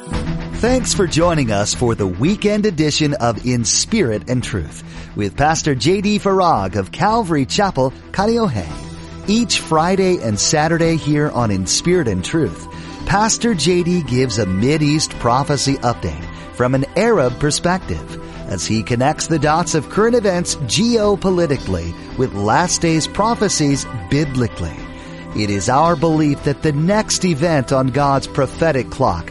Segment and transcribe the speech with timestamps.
[0.00, 4.82] Thanks for joining us for the weekend edition of In Spirit and Truth
[5.14, 6.20] with Pastor J.D.
[6.20, 8.66] Farag of Calvary Chapel, Kaneohe.
[9.28, 12.66] Each Friday and Saturday here on In Spirit and Truth,
[13.04, 14.04] Pastor J.D.
[14.04, 14.46] gives a
[14.82, 18.18] East prophecy update from an Arab perspective
[18.50, 24.76] as he connects the dots of current events geopolitically with last days prophecies biblically.
[25.36, 29.30] It is our belief that the next event on God's prophetic clock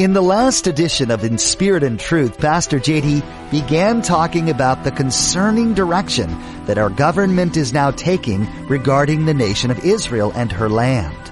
[0.00, 4.90] In the last edition of In Spirit and Truth, Pastor JD began talking about the
[4.90, 10.70] concerning direction that our government is now taking regarding the nation of Israel and her
[10.70, 11.28] land.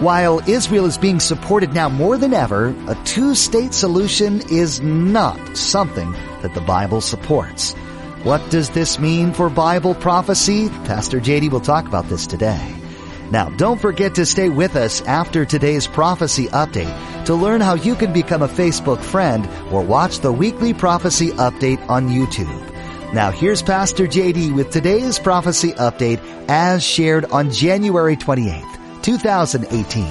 [0.00, 6.10] While Israel is being supported now more than ever, a two-state solution is not something
[6.40, 7.74] that the Bible supports.
[8.22, 10.70] What does this mean for Bible prophecy?
[10.86, 12.77] Pastor JD will talk about this today.
[13.30, 17.94] Now, don't forget to stay with us after today's prophecy update to learn how you
[17.94, 22.64] can become a Facebook friend or watch the weekly prophecy update on YouTube.
[23.12, 30.10] Now, here's Pastor JD with today's prophecy update as shared on January 28th, 2018.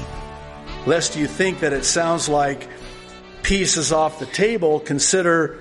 [0.85, 2.67] Lest you think that it sounds like
[3.41, 5.59] peace is off the table, consider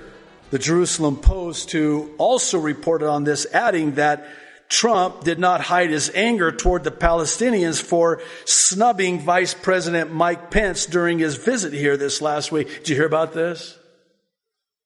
[0.51, 4.27] the Jerusalem Post, who also reported on this, adding that
[4.69, 10.85] Trump did not hide his anger toward the Palestinians for snubbing Vice President Mike Pence
[10.85, 12.67] during his visit here this last week.
[12.67, 13.77] Did you hear about this?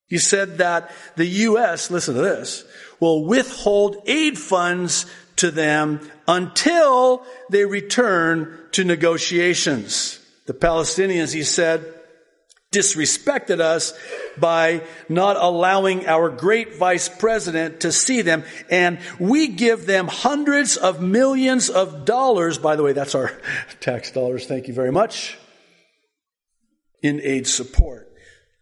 [0.07, 2.65] He said that the U.S., listen to this,
[2.99, 5.05] will withhold aid funds
[5.37, 10.19] to them until they return to negotiations.
[10.45, 12.00] The Palestinians, he said,
[12.71, 13.93] disrespected us
[14.37, 18.45] by not allowing our great vice president to see them.
[18.69, 22.57] And we give them hundreds of millions of dollars.
[22.57, 23.37] By the way, that's our
[23.81, 24.45] tax dollars.
[24.45, 25.37] Thank you very much.
[27.03, 28.07] In aid support.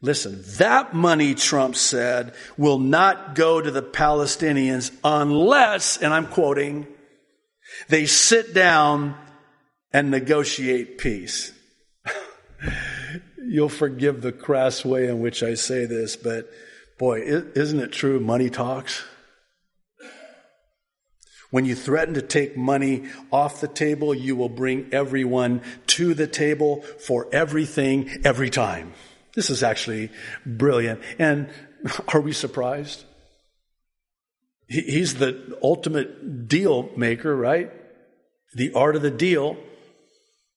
[0.01, 6.87] Listen, that money, Trump said, will not go to the Palestinians unless, and I'm quoting,
[7.89, 9.15] they sit down
[9.91, 11.51] and negotiate peace.
[13.49, 16.49] you'll forgive the crass way in which I say this, but
[16.97, 18.19] boy, isn't it true?
[18.19, 19.03] Money talks.
[21.49, 26.27] When you threaten to take money off the table, you will bring everyone to the
[26.27, 28.93] table for everything every time.
[29.33, 30.11] This is actually
[30.45, 31.01] brilliant.
[31.17, 31.49] And
[32.13, 33.03] are we surprised?
[34.67, 37.71] He's the ultimate deal maker, right?
[38.53, 39.57] The art of the deal.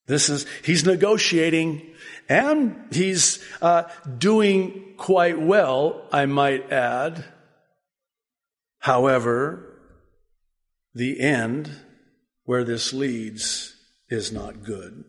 [0.06, 1.91] This is, he's negotiating
[2.32, 3.82] and he's uh,
[4.16, 7.26] doing quite well, I might add.
[8.78, 9.78] However,
[10.94, 11.70] the end
[12.44, 13.76] where this leads
[14.08, 15.04] is not good.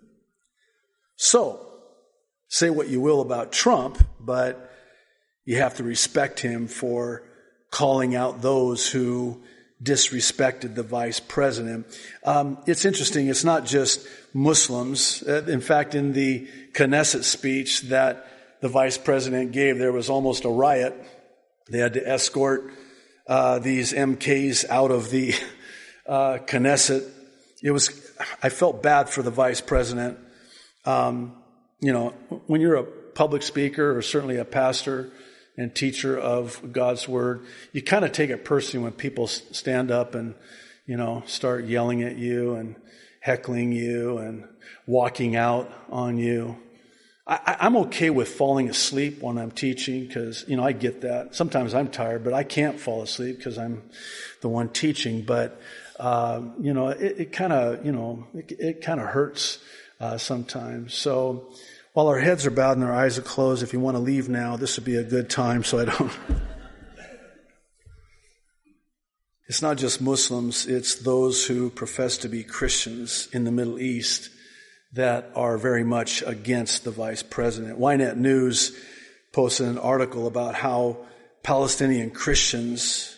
[1.15, 1.65] So,
[2.49, 4.69] say what you will about Trump, but
[5.45, 7.23] you have to respect him for
[7.71, 9.43] calling out those who
[9.83, 11.85] disrespected the vice president.
[12.23, 13.27] Um, it's interesting.
[13.27, 15.23] It's not just Muslims.
[15.27, 18.27] Uh, in fact, in the Knesset speech that
[18.61, 20.95] the vice president gave, there was almost a riot.
[21.69, 22.71] They had to escort
[23.27, 25.33] uh, these MKs out of the
[26.07, 27.09] uh, Knesset.
[27.61, 27.89] It was.
[28.41, 30.17] I felt bad for the vice president.
[30.85, 31.35] Um,
[31.79, 32.09] you know,
[32.47, 35.11] when you're a public speaker or certainly a pastor
[35.57, 40.15] and teacher of God's word, you kind of take it personally when people stand up
[40.15, 40.35] and,
[40.85, 42.75] you know, start yelling at you and
[43.19, 44.47] heckling you and
[44.85, 46.57] walking out on you.
[47.25, 51.33] I, am okay with falling asleep when I'm teaching because, you know, I get that.
[51.35, 53.81] Sometimes I'm tired, but I can't fall asleep because I'm
[54.41, 55.21] the one teaching.
[55.21, 55.61] But,
[55.97, 59.59] uh, you know, it, it kind of, you know, it, it kind of hurts
[60.01, 60.95] uh, sometimes.
[60.95, 61.53] So,
[61.93, 64.27] while our heads are bowed and our eyes are closed, if you want to leave
[64.27, 66.11] now, this would be a good time so I don't.
[69.47, 74.31] it's not just Muslims, it's those who profess to be Christians in the Middle East
[74.93, 77.79] that are very much against the vice president.
[77.79, 78.75] Ynet News
[79.31, 80.97] posted an article about how
[81.43, 83.17] Palestinian Christians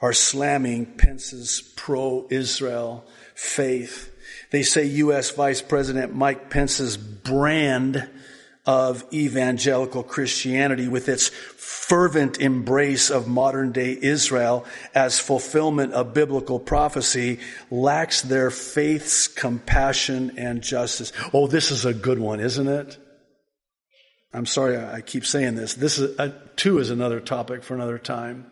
[0.00, 4.12] are slamming Pence's pro Israel faith.
[4.50, 5.30] They say U.S.
[5.30, 8.08] Vice President Mike Pence's brand
[8.66, 16.58] of evangelical Christianity with its fervent embrace of modern day Israel as fulfillment of biblical
[16.58, 17.38] prophecy
[17.70, 21.12] lacks their faith's compassion and justice.
[21.32, 22.98] Oh, this is a good one, isn't it?
[24.32, 25.74] I'm sorry I keep saying this.
[25.74, 28.50] This is, uh, too is another topic for another time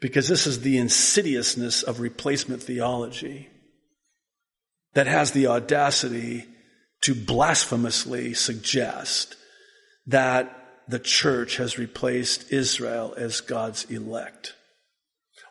[0.00, 3.48] because this is the insidiousness of replacement theology
[4.96, 6.46] that has the audacity
[7.02, 9.36] to blasphemously suggest
[10.06, 14.54] that the church has replaced Israel as God's elect.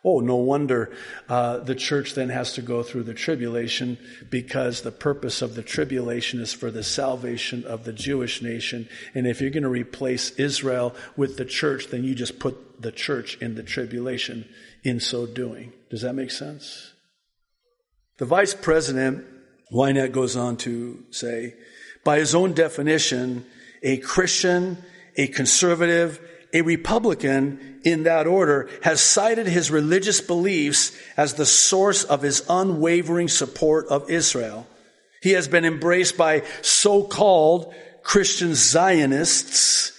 [0.04, 0.92] Oh, no wonder
[1.30, 4.00] uh, the church then has to go through the tribulation
[4.32, 8.90] because the purpose of the tribulation is for the salvation of the Jewish nation.
[9.14, 12.92] And if you're going to replace Israel with the church, then you just put the
[12.92, 14.50] church in the tribulation
[14.84, 15.72] in so doing.
[15.92, 16.94] Does that make sense?
[18.18, 19.26] The vice president,
[19.76, 21.56] Ynet, goes on to say,
[22.04, 23.46] by his own definition,
[23.84, 24.78] a Christian,
[25.16, 26.20] a conservative,
[26.54, 32.44] a Republican in that order has cited his religious beliefs as the source of his
[32.50, 34.68] unwavering support of Israel.
[35.22, 37.74] He has been embraced by so-called
[38.04, 39.92] Christian Zionists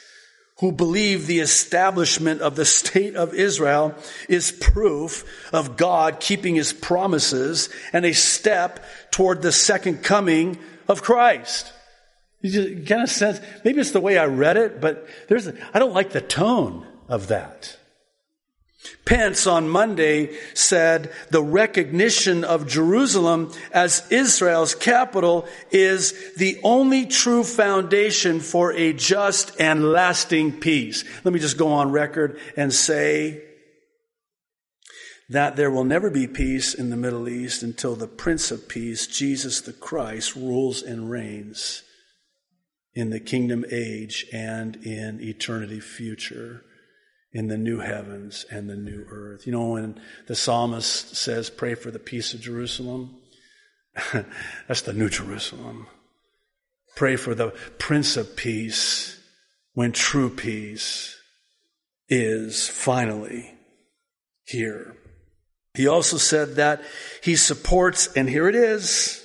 [0.58, 3.94] who believe the establishment of the state of Israel
[4.28, 10.58] is proof of God keeping his promises and a step toward the second coming
[10.88, 11.72] of Christ.
[12.40, 15.78] You just kind of sense, maybe it's the way I read it, but there's, I
[15.78, 17.76] don't like the tone of that.
[19.04, 27.44] Pence on Monday said the recognition of Jerusalem as Israel's capital is the only true
[27.44, 31.04] foundation for a just and lasting peace.
[31.24, 33.42] Let me just go on record and say
[35.28, 39.06] that there will never be peace in the Middle East until the Prince of Peace,
[39.06, 41.82] Jesus the Christ, rules and reigns
[42.94, 46.64] in the kingdom age and in eternity future,
[47.36, 49.46] in the new heavens and the new earth.
[49.46, 53.14] You know, when the psalmist says, Pray for the peace of Jerusalem,
[54.66, 55.86] that's the new Jerusalem.
[56.94, 59.20] Pray for the Prince of Peace
[59.74, 61.14] when true peace
[62.08, 63.52] is finally
[64.46, 64.96] here.
[65.74, 66.80] He also said that
[67.22, 69.22] he supports, and here it is,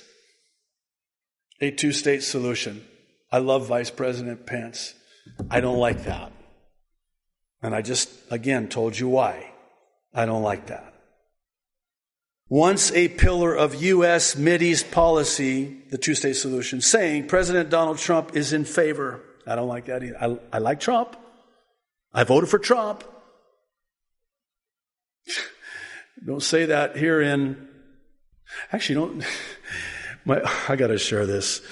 [1.62, 2.84] a two state solution.
[3.30, 4.92] I love Vice President Pence.
[5.50, 6.30] I don't like that.
[7.62, 9.52] And I just, again, told you why.
[10.12, 10.92] I don't like that.
[12.48, 14.34] Once a pillar of U.S.
[14.34, 19.22] Mideast policy, the two state solution, saying President Donald Trump is in favor.
[19.46, 20.18] I don't like that either.
[20.20, 21.16] I, I like Trump.
[22.12, 23.04] I voted for Trump.
[26.26, 27.68] don't say that here in,
[28.70, 29.24] actually, don't,
[30.26, 31.62] my, I got to share this.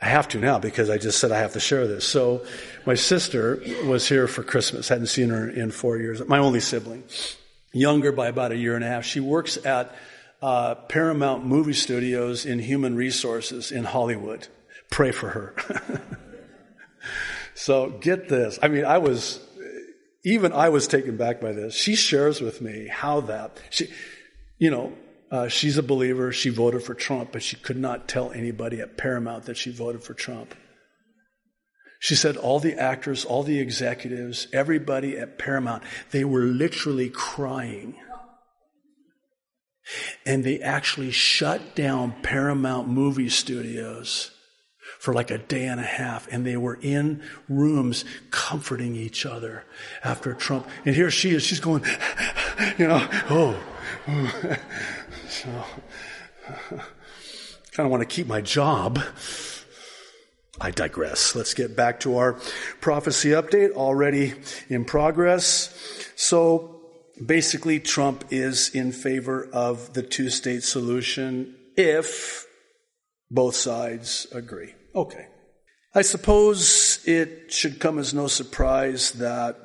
[0.00, 2.06] I have to now because I just said I have to share this.
[2.06, 2.44] So
[2.86, 4.88] my sister was here for Christmas.
[4.88, 6.26] Hadn't seen her in four years.
[6.26, 7.04] My only sibling,
[7.72, 9.04] younger by about a year and a half.
[9.04, 9.94] She works at
[10.42, 14.48] uh, Paramount Movie Studios in Human Resources in Hollywood.
[14.90, 15.54] Pray for her.
[17.54, 18.58] so get this.
[18.62, 19.40] I mean, I was
[20.24, 21.74] even I was taken back by this.
[21.74, 23.88] She shares with me how that she,
[24.58, 24.92] you know,
[25.30, 26.32] uh, she's a believer.
[26.32, 30.04] She voted for Trump, but she could not tell anybody at Paramount that she voted
[30.04, 30.54] for Trump.
[32.04, 37.94] She said all the actors, all the executives, everybody at Paramount, they were literally crying.
[40.26, 44.32] And they actually shut down Paramount movie studios
[44.98, 49.64] for like a day and a half, and they were in rooms comforting each other
[50.04, 50.68] after Trump.
[50.84, 51.86] And here she is, she's going,
[52.76, 53.58] you know, oh.
[55.30, 55.48] So,
[57.72, 59.00] kind of want to keep my job.
[60.60, 61.34] I digress.
[61.34, 62.34] Let's get back to our
[62.80, 64.34] prophecy update already
[64.68, 65.74] in progress.
[66.16, 66.80] So
[67.24, 72.46] basically, Trump is in favor of the two state solution if
[73.30, 74.74] both sides agree.
[74.94, 75.26] Okay.
[75.94, 79.56] I suppose it should come as no surprise that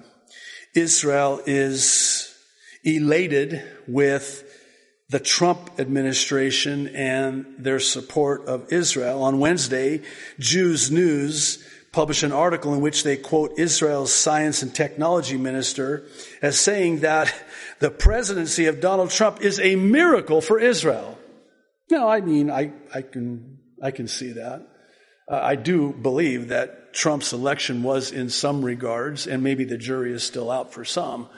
[0.75, 2.35] Israel is
[2.83, 4.48] elated with
[5.09, 9.23] the Trump administration and their support of Israel.
[9.23, 10.01] On Wednesday,
[10.37, 16.05] Jews News published an article in which they quote Israel's science and technology minister
[16.41, 17.33] as saying that
[17.79, 21.17] the presidency of Donald Trump is a miracle for Israel.
[21.89, 24.67] No, I mean, I, I can, I can see that.
[25.27, 30.13] Uh, I do believe that Trump's election was in some regards, and maybe the jury
[30.13, 31.29] is still out for some,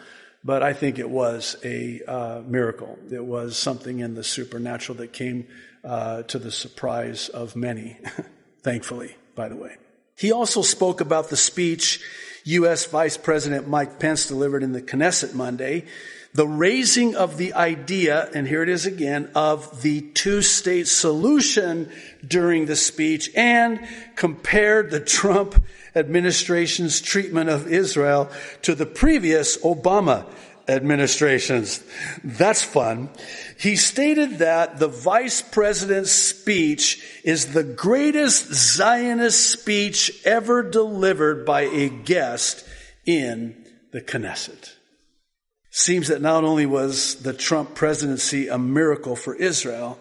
[0.44, 2.98] but I think it was a uh, miracle.
[3.12, 5.48] It was something in the supernatural that came
[5.84, 7.98] uh, to the surprise of many,
[8.64, 9.16] thankfully.
[9.36, 9.76] by the way.
[10.16, 12.00] He also spoke about the speech
[12.46, 12.86] U.S.
[12.86, 15.86] Vice President Mike Pence delivered in the Knesset Monday,
[16.34, 21.92] the raising of the idea, and here it is again, of the two-state solution
[22.26, 25.62] during the speech and compared the Trump
[25.96, 28.30] administration's treatment of Israel
[28.64, 30.26] to the previous Obama
[30.68, 31.84] administrations.
[32.24, 33.10] That's fun.
[33.60, 41.62] He stated that the vice president's speech is the greatest Zionist speech ever delivered by
[41.62, 42.66] a guest
[43.06, 44.74] in the Knesset.
[45.70, 49.98] Seems that not only was the Trump presidency a miracle for Israel,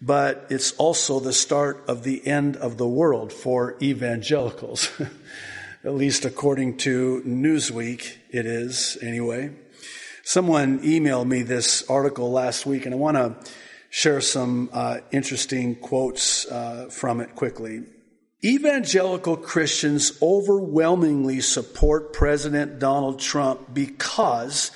[0.00, 4.90] but it's also the start of the end of the world for evangelicals.
[5.84, 9.50] At least according to Newsweek, it is anyway.
[10.22, 13.52] Someone emailed me this article last week, and I want to
[13.88, 17.82] share some uh, interesting quotes uh, from it quickly.
[18.42, 24.70] Evangelical Christians overwhelmingly support President Donald Trump because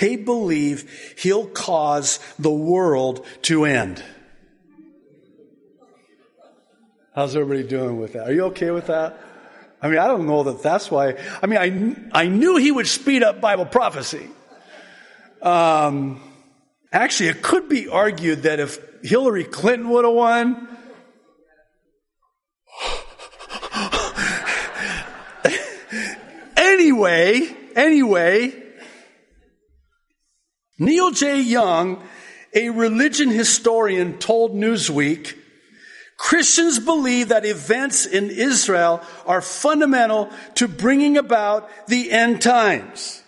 [0.00, 4.02] they believe he'll cause the world to end.
[7.14, 8.26] How's everybody doing with that?
[8.28, 9.16] Are you okay with that?
[9.80, 11.14] I mean, I don't know that that's why.
[11.40, 14.28] I mean, I, I knew he would speed up Bible prophecy.
[15.40, 16.20] Um,
[16.90, 20.68] actually, it could be argued that if Hillary Clinton would have won,
[26.56, 28.60] anyway, anyway,
[30.80, 31.42] Neil J.
[31.42, 32.02] Young,
[32.52, 35.36] a religion historian, told Newsweek,
[36.16, 43.22] Christians believe that events in Israel are fundamental to bringing about the end times.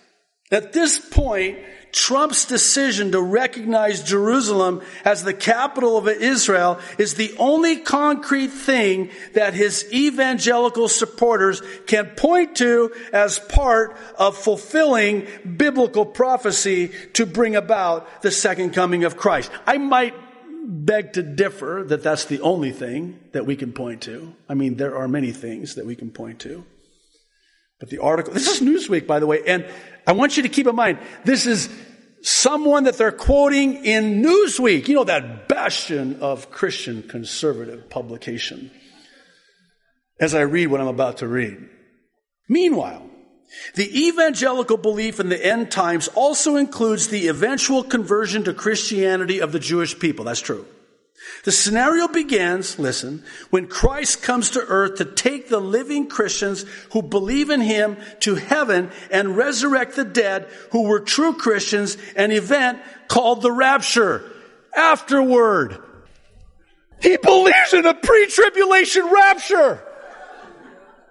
[0.51, 1.59] At this point,
[1.97, 9.11] Trump's decision to recognize Jerusalem as the capital of Israel is the only concrete thing
[9.33, 15.27] that his evangelical supporters can point to as part of fulfilling
[15.57, 19.51] biblical prophecy to bring about the second coming of Christ.
[19.67, 20.15] I might
[20.67, 24.35] beg to differ that that's the only thing that we can point to.
[24.49, 26.65] I mean, there are many things that we can point to.
[27.79, 29.67] But the article, this is Newsweek, by the way, and
[30.07, 31.69] I want you to keep in mind, this is
[32.23, 38.71] someone that they're quoting in Newsweek, you know, that bastion of Christian conservative publication,
[40.19, 41.59] as I read what I'm about to read.
[42.49, 43.09] Meanwhile,
[43.75, 49.53] the evangelical belief in the end times also includes the eventual conversion to Christianity of
[49.53, 50.25] the Jewish people.
[50.25, 50.67] That's true.
[51.45, 57.03] The scenario begins, listen, when Christ comes to earth to take the living Christians who
[57.03, 62.81] believe in him to heaven and resurrect the dead who were true Christians, an event
[63.09, 64.31] called the rapture.
[64.77, 65.79] Afterward,
[67.01, 69.83] he believes in a pre-tribulation rapture.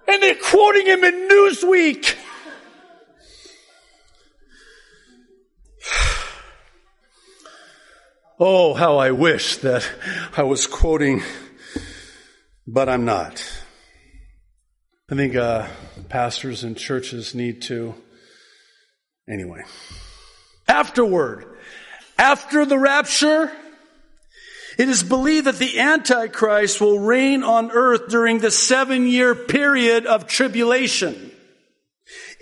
[0.08, 2.16] And they're quoting him in Newsweek.
[8.38, 9.90] Oh, how I wish that
[10.36, 11.24] I was quoting,
[12.68, 13.42] but I'm not.
[15.10, 15.68] I think uh,
[16.10, 17.96] pastors and churches need to.
[19.30, 19.64] Anyway,
[20.68, 21.46] afterward,
[22.18, 23.52] after the rapture,
[24.78, 30.06] it is believed that the Antichrist will reign on earth during the seven year period
[30.06, 31.32] of tribulation.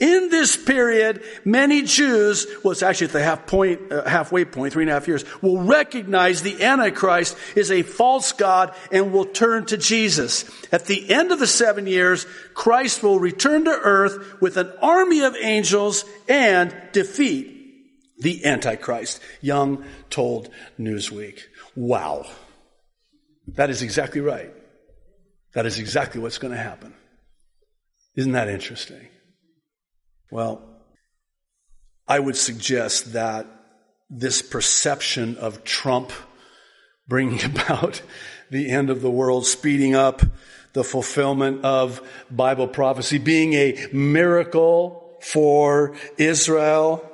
[0.03, 4.73] In this period, many Jews, well, it's actually at the half point, uh, halfway point,
[4.73, 9.23] three and a half years, will recognize the Antichrist is a false God and will
[9.23, 10.43] turn to Jesus.
[10.73, 15.21] At the end of the seven years, Christ will return to earth with an army
[15.21, 19.21] of angels and defeat the Antichrist.
[19.39, 21.39] Young told Newsweek.
[21.77, 22.25] Wow.
[23.47, 24.51] That is exactly right.
[25.53, 26.93] That is exactly what's going to happen.
[28.17, 29.07] Isn't that interesting?
[30.33, 30.63] Well,
[32.07, 33.45] I would suggest that
[34.09, 36.11] this perception of Trump
[37.07, 38.01] bringing about
[38.49, 40.23] the end of the world, speeding up
[40.73, 47.07] the fulfillment of Bible prophecy, being a miracle for Israel,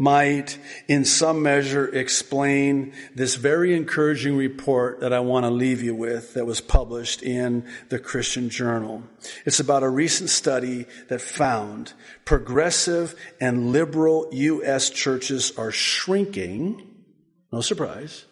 [0.00, 5.94] might in some measure explain this very encouraging report that I want to leave you
[5.94, 9.02] with that was published in the Christian Journal.
[9.44, 11.92] It's about a recent study that found
[12.24, 14.88] progressive and liberal U.S.
[14.88, 17.04] churches are shrinking,
[17.52, 18.24] no surprise,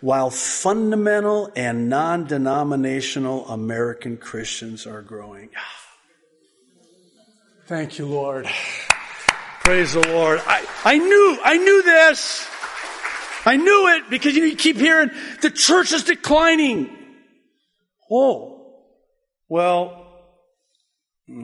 [0.00, 5.50] while fundamental and non-denominational American Christians are growing.
[7.66, 8.46] Thank you, Lord.
[9.64, 10.42] Praise the Lord.
[10.46, 12.46] I, I knew, I knew this.
[13.46, 16.94] I knew it because you keep hearing the church is declining.
[18.10, 18.74] Oh,
[19.48, 20.06] Well,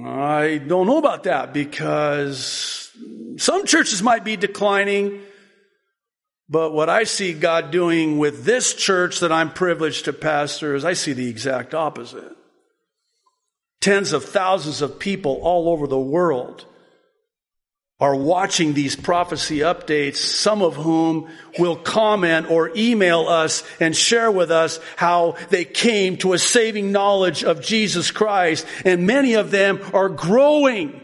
[0.05, 2.91] I don't know about that because
[3.39, 5.23] some churches might be declining,
[6.47, 10.85] but what I see God doing with this church that I'm privileged to pastor is
[10.85, 12.37] I see the exact opposite.
[13.81, 16.67] Tens of thousands of people all over the world
[18.01, 21.29] are watching these prophecy updates, some of whom
[21.59, 26.93] will comment or email us and share with us how they came to a saving
[26.93, 28.67] knowledge of Jesus Christ.
[28.85, 30.99] And many of them are growing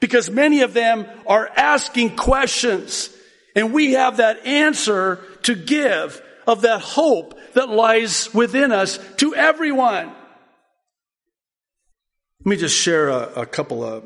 [0.00, 3.10] because many of them are asking questions.
[3.54, 9.34] And we have that answer to give of that hope that lies within us to
[9.34, 10.06] everyone.
[12.40, 14.04] Let me just share a, a couple of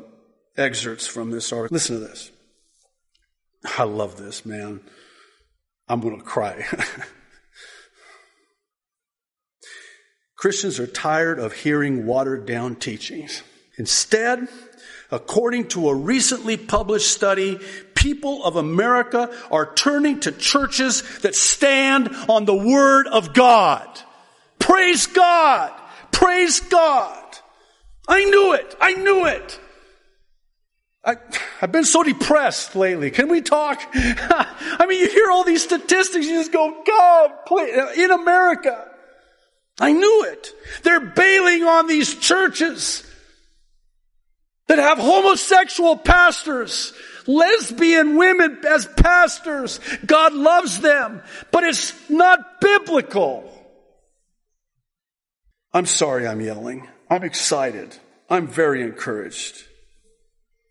[0.57, 1.73] excerpts from this article.
[1.73, 2.32] Listen to this.
[3.77, 4.81] I love this, man.
[5.87, 6.65] I'm going to cry.
[10.37, 13.43] Christians are tired of hearing watered down teachings.
[13.77, 14.47] Instead,
[15.09, 17.59] according to a recently published study,
[17.95, 23.87] people of America are turning to churches that stand on the Word of God.
[24.59, 25.71] Praise God!
[26.11, 27.37] Praise God!
[28.07, 28.75] I knew it!
[28.81, 29.59] I knew it!
[31.05, 31.17] I,
[31.59, 33.11] have been so depressed lately.
[33.11, 33.81] Can we talk?
[33.93, 38.89] I mean, you hear all these statistics, you just go, God, please, in America.
[39.79, 40.53] I knew it.
[40.83, 43.03] They're bailing on these churches
[44.67, 46.93] that have homosexual pastors,
[47.27, 49.79] lesbian women as pastors.
[50.05, 53.49] God loves them, but it's not biblical.
[55.73, 56.87] I'm sorry I'm yelling.
[57.09, 57.97] I'm excited.
[58.29, 59.65] I'm very encouraged.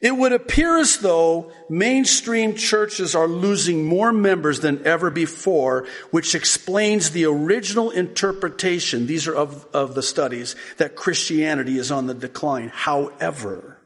[0.02, 6.34] It would appear as though mainstream churches are losing more members than ever before, which
[6.34, 12.14] explains the original interpretation, these are of, of the studies, that Christianity is on the
[12.14, 12.72] decline.
[12.74, 13.78] However,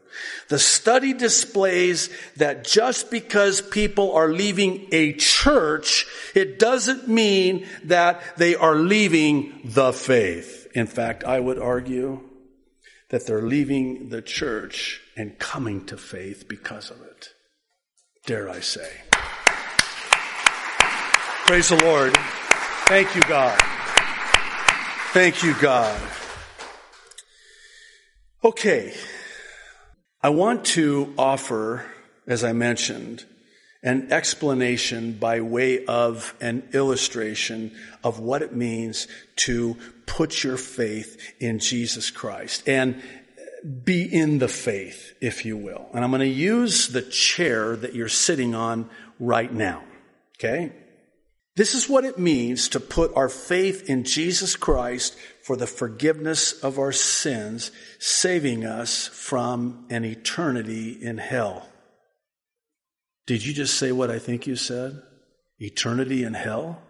[0.47, 8.21] the study displays that just because people are leaving a church, it doesn't mean that
[8.37, 10.67] they are leaving the faith.
[10.73, 12.27] In fact, I would argue
[13.09, 17.29] that they're leaving the church and coming to faith because of it.
[18.25, 18.89] Dare I say.
[21.45, 22.13] Praise the Lord.
[22.87, 23.57] Thank you, God.
[25.13, 25.99] Thank you, God.
[28.43, 28.93] Okay.
[30.21, 31.85] I want to offer,
[32.27, 33.25] as I mentioned,
[33.83, 37.71] an explanation by way of an illustration
[38.03, 42.67] of what it means to put your faith in Jesus Christ.
[42.67, 43.01] And
[43.83, 45.89] be in the faith, if you will.
[45.93, 49.83] And I'm going to use the chair that you're sitting on right now.
[50.37, 50.71] Okay?
[51.55, 56.51] This is what it means to put our faith in Jesus Christ for the forgiveness
[56.63, 61.67] of our sins, saving us from an eternity in hell.
[63.27, 65.01] Did you just say what I think you said?
[65.59, 66.81] Eternity in hell?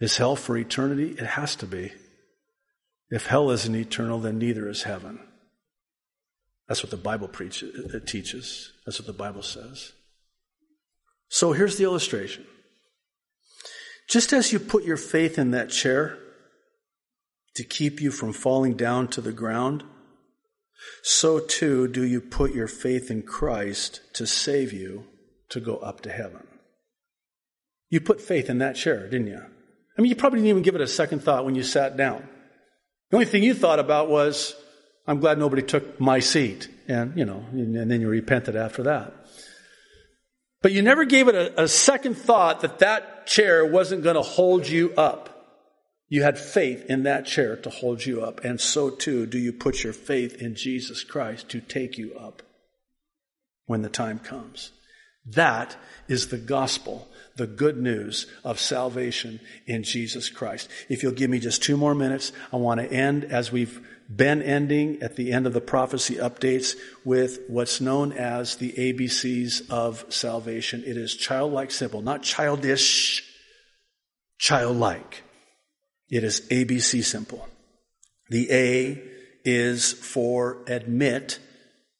[0.00, 1.12] Is hell for eternity?
[1.12, 1.92] It has to be.
[3.10, 5.20] If hell isn't eternal, then neither is heaven.
[6.68, 8.72] That's what the Bible preaches, it uh, teaches.
[8.84, 9.92] That's what the Bible says.
[11.28, 12.44] So here's the illustration.
[14.08, 16.18] Just as you put your faith in that chair
[17.54, 19.84] to keep you from falling down to the ground,
[21.02, 25.04] so too do you put your faith in Christ to save you
[25.50, 26.46] to go up to heaven.
[27.88, 29.40] You put faith in that chair, didn't you?
[29.96, 32.28] I mean, you probably didn't even give it a second thought when you sat down.
[33.10, 34.54] The only thing you thought about was,
[35.06, 36.68] I'm glad nobody took my seat.
[36.88, 39.14] And, you know, and then you repented after that.
[40.62, 44.22] But you never gave it a, a second thought that that chair wasn't going to
[44.22, 45.32] hold you up.
[46.08, 48.44] You had faith in that chair to hold you up.
[48.44, 52.42] And so too do you put your faith in Jesus Christ to take you up
[53.66, 54.72] when the time comes.
[55.26, 55.76] That
[56.08, 60.70] is the gospel, the good news of salvation in Jesus Christ.
[60.88, 63.80] If you'll give me just two more minutes, I want to end as we've
[64.14, 69.68] been ending at the end of the prophecy updates with what's known as the ABCs
[69.68, 70.84] of salvation.
[70.86, 73.24] It is childlike simple, not childish,
[74.38, 75.24] childlike.
[76.08, 77.48] It is ABC simple.
[78.28, 79.02] The A
[79.44, 81.40] is for admit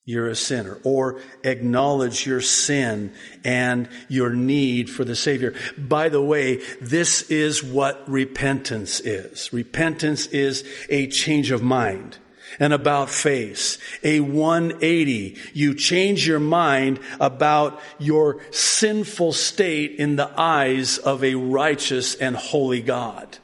[0.06, 3.12] you're a sinner or acknowledge your sin
[3.44, 5.52] and your need for the Savior.
[5.76, 9.52] By the way, this is what repentance is.
[9.52, 12.18] Repentance is a change of mind
[12.60, 15.36] and about face, a 180.
[15.52, 22.36] You change your mind about your sinful state in the eyes of a righteous and
[22.36, 23.38] holy God.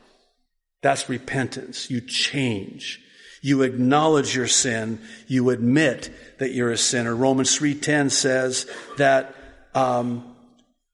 [0.81, 1.91] That's repentance.
[1.91, 3.02] You change.
[3.43, 5.01] You acknowledge your sin.
[5.27, 7.15] You admit that you're a sinner.
[7.15, 9.35] Romans 3.10 says that
[9.75, 10.35] um,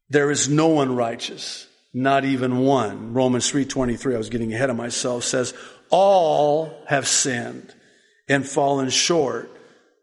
[0.08, 3.12] there is no one righteous, not even one.
[3.12, 5.54] Romans 3.23, I was getting ahead of myself, says
[5.90, 7.74] all have sinned
[8.28, 9.50] and fallen short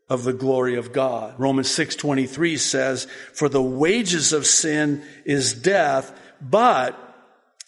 [0.10, 1.36] of the glory of God.
[1.38, 6.98] Romans 6:23 says, "For the wages of sin is death, but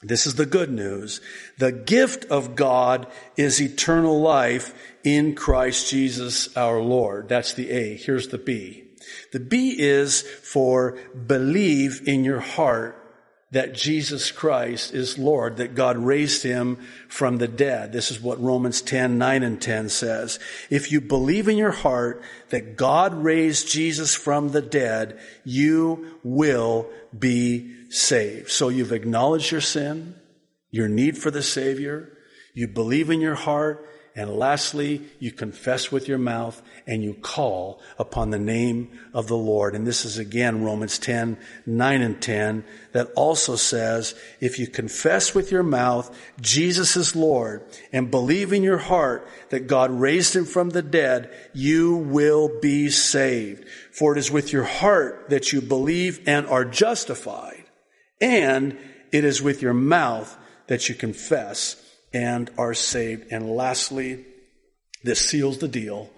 [0.03, 1.21] this is the good news.
[1.57, 7.95] The gift of God is eternal life in Christ Jesus our Lord." That's the A.
[7.95, 8.83] Here's the B.
[9.31, 12.95] The B is for believe in your heart
[13.51, 17.93] that Jesus Christ is Lord, that God raised him from the dead.
[17.93, 20.38] This is what Romans 10, 9 and 10 says.
[20.69, 26.89] If you believe in your heart that God raised Jesus from the dead, you will
[27.17, 28.50] be saved.
[28.50, 30.15] So you've acknowledged your sin,
[30.71, 32.17] your need for the Savior,
[32.54, 37.80] you believe in your heart, and lastly, you confess with your mouth and you call
[38.00, 39.76] upon the name of the Lord.
[39.76, 45.36] And this is again Romans 10, 9 and 10 that also says, if you confess
[45.36, 50.45] with your mouth Jesus is Lord and believe in your heart that God raised him
[50.45, 53.67] from the dead, you will be saved.
[53.91, 57.66] For it is with your heart that you believe and are justified.
[58.19, 58.77] And
[59.12, 60.36] it is with your mouth
[60.67, 61.82] that you confess
[62.13, 63.32] and are saved.
[63.32, 64.25] And lastly,
[65.03, 66.10] this seals the deal.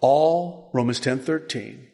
[0.00, 1.88] All, Romans 10 13,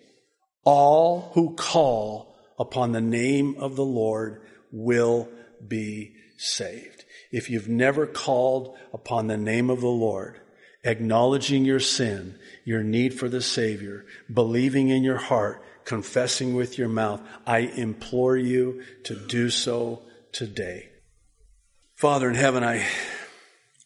[0.64, 5.28] all who call upon the name of the Lord will
[5.66, 7.04] be saved.
[7.30, 10.40] If you've never called upon the name of the Lord,
[10.84, 16.88] acknowledging your sin, your need for the Savior, believing in your heart, confessing with your
[16.88, 20.90] mouth, I implore you to do so today.
[21.94, 22.86] Father in heaven, I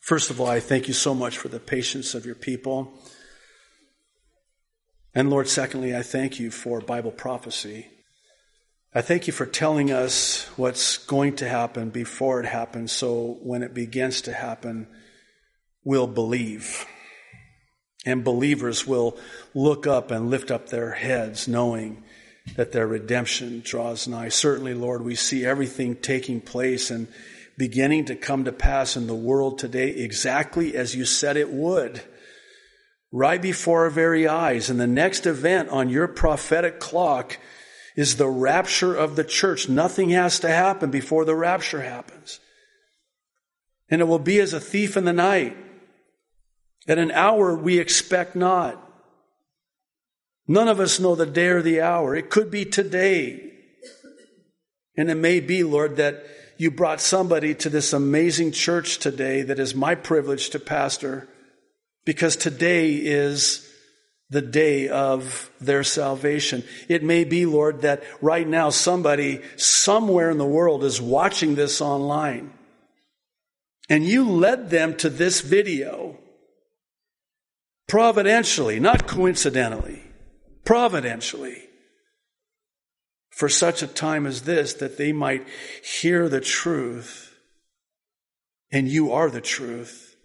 [0.06, 2.92] First of all, I thank you so much for the patience of your people.
[5.16, 7.88] And Lord, secondly, I thank you for Bible prophecy.
[8.94, 13.64] I thank you for telling us what's going to happen before it happens, so when
[13.64, 14.86] it begins to happen,
[15.82, 16.86] we'll believe.
[18.06, 19.18] And believers will
[19.52, 22.02] look up and lift up their heads, knowing
[22.54, 24.28] that their redemption draws nigh.
[24.28, 27.08] Certainly, Lord, we see everything taking place and
[27.58, 32.02] beginning to come to pass in the world today exactly as you said it would.
[33.10, 34.70] Right before our very eyes.
[34.70, 37.38] And the next event on your prophetic clock
[37.96, 39.68] is the rapture of the church.
[39.68, 42.40] Nothing has to happen before the rapture happens.
[43.88, 45.56] And it will be as a thief in the night.
[46.88, 48.82] At an hour we expect not.
[50.48, 52.14] None of us know the day or the hour.
[52.14, 53.52] It could be today.
[54.96, 56.24] And it may be, Lord, that
[56.56, 61.28] you brought somebody to this amazing church today that is my privilege to pastor
[62.04, 63.68] because today is
[64.30, 66.64] the day of their salvation.
[66.88, 71.80] It may be, Lord, that right now somebody somewhere in the world is watching this
[71.80, 72.52] online
[73.88, 76.18] and you led them to this video
[77.88, 80.02] providentially, not coincidentally,
[80.64, 81.62] providentially
[83.36, 85.46] for such a time as this that they might
[86.00, 87.34] hear the truth.
[88.72, 90.16] And you are the truth,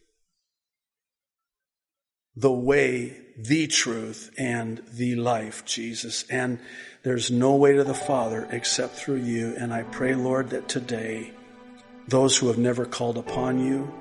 [2.35, 6.23] the way, the truth, and the life, Jesus.
[6.29, 6.59] And
[7.03, 9.55] there's no way to the Father except through you.
[9.57, 11.33] And I pray, Lord, that today
[12.07, 13.93] those who have never called upon you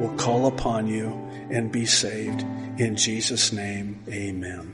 [0.00, 1.08] will call upon you
[1.50, 2.44] and be saved.
[2.78, 4.72] In Jesus' name, amen.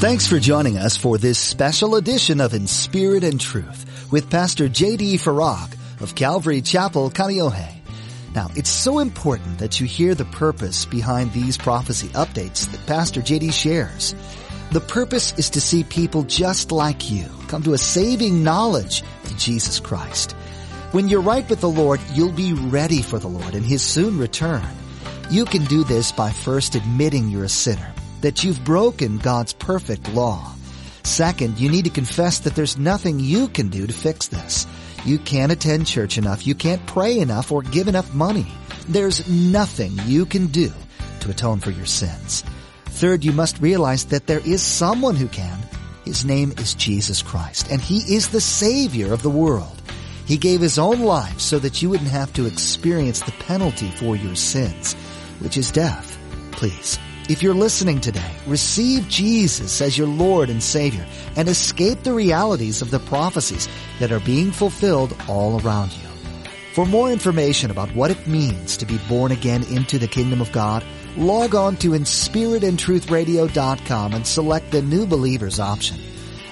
[0.00, 4.68] Thanks for joining us for this special edition of In Spirit and Truth with Pastor
[4.68, 5.18] J.D.
[5.18, 7.74] Farag of Calvary Chapel, Kaneohe.
[8.34, 13.22] Now, it's so important that you hear the purpose behind these prophecy updates that Pastor
[13.22, 13.50] J.D.
[13.50, 14.14] shares.
[14.70, 19.36] The purpose is to see people just like you come to a saving knowledge of
[19.36, 20.36] Jesus Christ.
[20.90, 24.18] When you're right with the Lord, you'll be ready for the Lord and His soon
[24.18, 24.64] return.
[25.28, 30.08] You can do this by first admitting you're a sinner that you've broken God's perfect
[30.14, 30.50] law.
[31.02, 34.66] Second, you need to confess that there's nothing you can do to fix this.
[35.04, 38.46] You can't attend church enough, you can't pray enough, or give enough money.
[38.88, 40.72] There's nothing you can do
[41.20, 42.44] to atone for your sins.
[42.86, 45.58] Third, you must realize that there is someone who can.
[46.06, 49.77] His name is Jesus Christ, and He is the Savior of the world.
[50.28, 54.14] He gave His own life so that you wouldn't have to experience the penalty for
[54.14, 54.94] your sins,
[55.40, 56.16] which is death.
[56.52, 61.04] Please if you're listening today, receive Jesus as your Lord and Savior
[61.36, 63.68] and escape the realities of the prophecies
[64.00, 66.08] that are being fulfilled all around you.
[66.72, 70.52] For more information about what it means to be born again into the kingdom of
[70.52, 70.82] God,
[71.18, 75.98] log on to inspiritandtruthradio.com and select the New Believers option.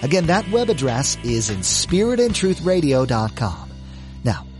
[0.03, 3.66] Again, that web address is inspiritandtruthradio.com.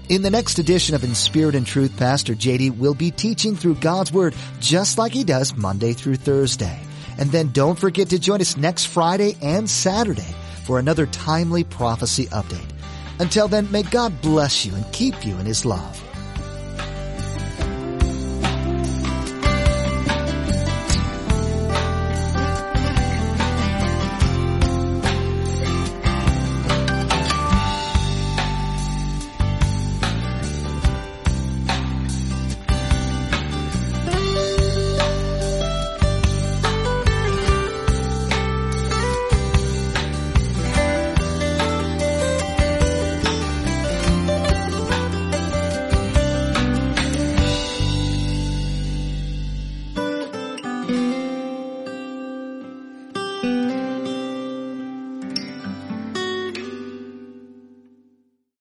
[0.09, 3.75] In the next edition of In Spirit and Truth, Pastor JD will be teaching through
[3.75, 6.79] God's Word just like he does Monday through Thursday.
[7.19, 12.27] And then don't forget to join us next Friday and Saturday for another timely prophecy
[12.27, 12.71] update.
[13.19, 16.01] Until then, may God bless you and keep you in His love.